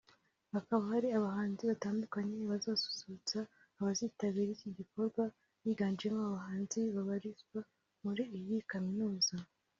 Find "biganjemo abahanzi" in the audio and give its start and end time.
5.63-6.79